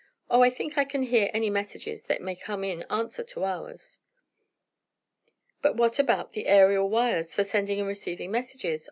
[0.31, 3.99] Oh, I think I can hear any messages that may come in answer to ours."
[5.61, 8.79] "But what about the aerial wires for sending and receiving messages?"